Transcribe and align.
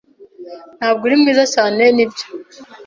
Ntabwo 0.77 1.01
uri 1.03 1.15
mwiza 1.21 1.43
cyane, 1.53 1.83
nibyo? 1.95 2.25